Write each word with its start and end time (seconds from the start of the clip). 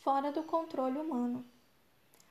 fora 0.00 0.32
do 0.32 0.42
controle 0.42 0.98
humano, 0.98 1.44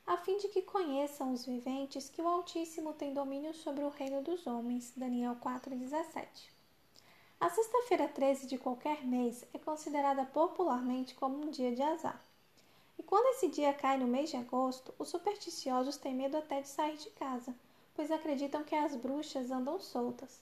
a 0.06 0.18
fim 0.18 0.38
de 0.38 0.48
que 0.48 0.64
conheçam 0.64 1.32
os 1.32 1.46
viventes 1.46 2.10
que 2.10 2.20
o 2.20 2.28
Altíssimo 2.28 2.94
tem 2.94 3.14
domínio 3.14 3.54
sobre 3.54 3.84
o 3.84 3.90
reino 3.90 4.24
dos 4.24 4.48
homens. 4.48 4.92
Daniel 4.96 5.36
4,17. 5.36 6.50
A 7.40 7.48
sexta-feira 7.48 8.08
13 8.08 8.48
de 8.48 8.58
qualquer 8.58 9.06
mês 9.06 9.46
é 9.54 9.60
considerada 9.60 10.26
popularmente 10.26 11.14
como 11.14 11.46
um 11.46 11.52
dia 11.52 11.76
de 11.76 11.84
azar. 11.84 12.20
E 12.98 13.04
quando 13.04 13.36
esse 13.36 13.50
dia 13.50 13.72
cai 13.72 14.00
no 14.00 14.08
mês 14.08 14.32
de 14.32 14.38
agosto, 14.38 14.92
os 14.98 15.10
supersticiosos 15.10 15.96
têm 15.96 16.16
medo 16.16 16.38
até 16.38 16.62
de 16.62 16.68
sair 16.68 16.98
de 16.98 17.12
casa, 17.12 17.56
pois 17.94 18.10
acreditam 18.10 18.64
que 18.64 18.74
as 18.74 18.96
bruxas 18.96 19.52
andam 19.52 19.80
soltas. 19.80 20.42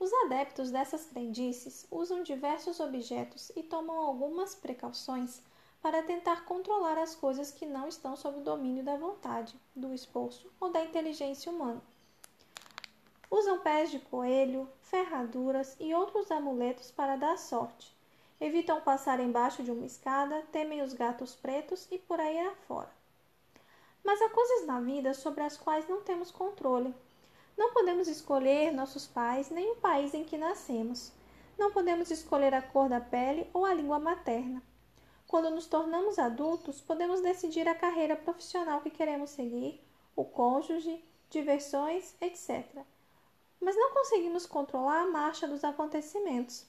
Os 0.00 0.12
adeptos 0.24 0.72
dessas 0.72 1.06
crendices 1.06 1.86
usam 1.92 2.24
diversos 2.24 2.80
objetos 2.80 3.52
e 3.54 3.62
tomam 3.62 4.00
algumas 4.00 4.56
precauções 4.56 5.40
para 5.86 6.02
tentar 6.02 6.44
controlar 6.44 6.98
as 6.98 7.14
coisas 7.14 7.52
que 7.52 7.64
não 7.64 7.86
estão 7.86 8.16
sob 8.16 8.40
o 8.40 8.42
domínio 8.42 8.82
da 8.82 8.96
vontade, 8.96 9.54
do 9.72 9.94
esforço 9.94 10.50
ou 10.58 10.68
da 10.68 10.82
inteligência 10.82 11.52
humana. 11.52 11.80
Usam 13.30 13.60
pés 13.60 13.92
de 13.92 14.00
coelho, 14.00 14.68
ferraduras 14.80 15.76
e 15.78 15.94
outros 15.94 16.28
amuletos 16.32 16.90
para 16.90 17.14
dar 17.14 17.38
sorte. 17.38 17.96
Evitam 18.40 18.80
passar 18.80 19.20
embaixo 19.20 19.62
de 19.62 19.70
uma 19.70 19.86
escada, 19.86 20.42
temem 20.50 20.82
os 20.82 20.92
gatos 20.92 21.36
pretos 21.36 21.86
e 21.92 21.98
por 21.98 22.18
aí 22.18 22.40
afora. 22.40 22.90
Mas 24.02 24.20
há 24.20 24.28
coisas 24.30 24.66
na 24.66 24.80
vida 24.80 25.14
sobre 25.14 25.44
as 25.44 25.56
quais 25.56 25.88
não 25.88 26.02
temos 26.02 26.32
controle 26.32 26.92
não 27.56 27.72
podemos 27.72 28.08
escolher 28.08 28.72
nossos 28.72 29.06
pais 29.06 29.50
nem 29.50 29.70
o 29.70 29.76
país 29.76 30.12
em 30.14 30.24
que 30.24 30.36
nascemos. 30.36 31.12
Não 31.56 31.70
podemos 31.70 32.10
escolher 32.10 32.52
a 32.52 32.60
cor 32.60 32.88
da 32.88 33.00
pele 33.00 33.48
ou 33.54 33.64
a 33.64 33.72
língua 33.72 34.00
materna. 34.00 34.60
Quando 35.28 35.50
nos 35.50 35.66
tornamos 35.66 36.18
adultos, 36.18 36.80
podemos 36.80 37.20
decidir 37.20 37.66
a 37.68 37.74
carreira 37.74 38.16
profissional 38.16 38.80
que 38.80 38.90
queremos 38.90 39.30
seguir, 39.30 39.82
o 40.14 40.24
cônjuge, 40.24 41.04
diversões, 41.28 42.14
etc. 42.20 42.64
Mas 43.60 43.76
não 43.76 43.92
conseguimos 43.92 44.46
controlar 44.46 45.02
a 45.02 45.10
marcha 45.10 45.48
dos 45.48 45.64
acontecimentos. 45.64 46.64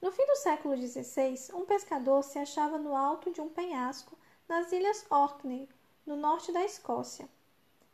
No 0.00 0.12
fim 0.12 0.24
do 0.26 0.36
século 0.36 0.76
XVI, 0.76 1.52
um 1.54 1.64
pescador 1.64 2.22
se 2.22 2.38
achava 2.38 2.78
no 2.78 2.94
alto 2.94 3.30
de 3.32 3.40
um 3.40 3.48
penhasco 3.48 4.16
nas 4.48 4.70
ilhas 4.70 5.04
Orkney, 5.10 5.68
no 6.06 6.14
norte 6.14 6.52
da 6.52 6.62
Escócia. 6.62 7.28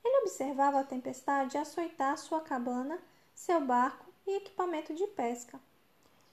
Ele 0.05 0.19
observava 0.19 0.81
a 0.81 0.85
tempestade 0.85 1.57
açoitar 1.57 2.19
sua 2.19 2.41
cabana, 2.41 3.01
seu 3.35 3.61
barco 3.61 4.07
e 4.27 4.37
equipamento 4.37 4.93
de 4.93 5.07
pesca. 5.07 5.61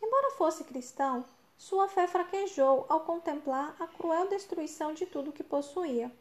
Embora 0.02 0.32
fosse 0.32 0.64
cristão, 0.64 1.23
sua 1.58 1.88
fé 1.88 2.08
fraquejou 2.08 2.86
ao 2.88 3.00
contemplar 3.00 3.75
a 3.80 3.88
cruel 3.88 4.27
destruição 4.30 4.94
de 4.94 5.08
tudo 5.08 5.31
que 5.31 5.44
possuía. 5.44 6.11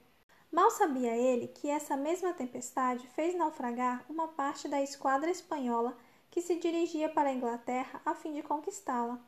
Mal 0.51 0.71
sabia 0.71 1.15
ele 1.15 1.49
que 1.49 1.69
essa 1.69 1.97
mesma 1.97 2.33
tempestade 2.33 3.07
fez 3.09 3.35
naufragar 3.35 4.05
uma 4.09 4.29
parte 4.29 4.67
da 4.67 4.81
esquadra 4.83 5.31
espanhola 5.31 5.97
que 6.31 6.41
se 6.41 6.57
dirigia 6.57 7.09
para 7.11 7.29
a 7.29 7.33
Inglaterra 7.33 8.01
a 8.05 8.15
fim 8.15 8.33
de 8.33 8.43
conquistá-la. 8.43 9.21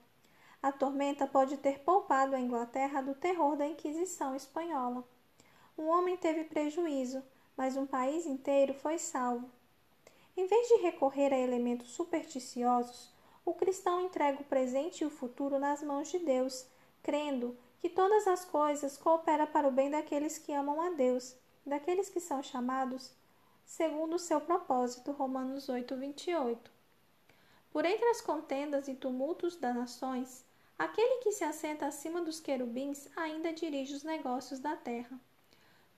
A 0.62 0.72
tormenta 0.72 1.26
pode 1.26 1.58
ter 1.58 1.80
poupado 1.80 2.34
a 2.34 2.40
Inglaterra 2.40 3.02
do 3.02 3.14
terror 3.14 3.56
da 3.56 3.66
Inquisição 3.66 4.34
espanhola. 4.34 5.04
Um 5.76 5.86
homem 5.88 6.16
teve 6.16 6.44
prejuízo, 6.44 7.22
mas 7.56 7.76
um 7.76 7.86
país 7.86 8.26
inteiro 8.26 8.72
foi 8.72 8.98
salvo. 8.98 9.48
Em 10.36 10.46
vez 10.46 10.68
de 10.68 10.76
recorrer 10.76 11.32
a 11.34 11.38
elementos 11.38 11.90
supersticiosos, 11.90 13.12
o 13.48 13.54
cristão 13.54 14.02
entrega 14.02 14.42
o 14.42 14.44
presente 14.44 15.02
e 15.02 15.06
o 15.06 15.10
futuro 15.10 15.58
nas 15.58 15.82
mãos 15.82 16.10
de 16.10 16.18
Deus, 16.18 16.66
crendo 17.02 17.56
que 17.80 17.88
todas 17.88 18.26
as 18.26 18.44
coisas 18.44 18.98
cooperam 18.98 19.46
para 19.46 19.66
o 19.66 19.70
bem 19.70 19.90
daqueles 19.90 20.36
que 20.36 20.52
amam 20.52 20.82
a 20.82 20.90
Deus, 20.90 21.34
daqueles 21.64 22.10
que 22.10 22.20
são 22.20 22.42
chamados 22.42 23.10
segundo 23.64 24.16
o 24.16 24.18
seu 24.18 24.38
propósito. 24.38 25.12
Romanos 25.12 25.66
8, 25.66 25.96
28. 25.96 26.70
Por 27.70 27.86
entre 27.86 28.04
as 28.10 28.20
contendas 28.20 28.86
e 28.86 28.94
tumultos 28.94 29.56
das 29.56 29.74
nações, 29.74 30.44
aquele 30.78 31.22
que 31.22 31.32
se 31.32 31.42
assenta 31.42 31.86
acima 31.86 32.20
dos 32.20 32.40
querubins 32.40 33.08
ainda 33.16 33.50
dirige 33.50 33.94
os 33.94 34.04
negócios 34.04 34.60
da 34.60 34.76
terra. 34.76 35.18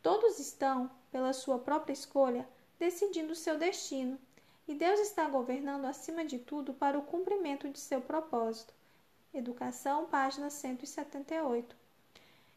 Todos 0.00 0.38
estão, 0.38 0.88
pela 1.10 1.32
sua 1.32 1.58
própria 1.58 1.94
escolha, 1.94 2.48
decidindo 2.78 3.34
seu 3.34 3.58
destino, 3.58 4.20
e 4.70 4.74
Deus 4.76 5.00
está 5.00 5.26
governando 5.26 5.84
acima 5.84 6.24
de 6.24 6.38
tudo 6.38 6.72
para 6.72 6.96
o 6.96 7.02
cumprimento 7.02 7.68
de 7.68 7.80
seu 7.80 8.00
propósito. 8.00 8.72
Educação, 9.34 10.06
página 10.06 10.48
178. 10.48 11.74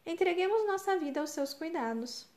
Entreguemos 0.06 0.64
nossa 0.64 0.96
vida 0.96 1.18
aos 1.18 1.30
seus 1.30 1.52
cuidados. 1.52 2.28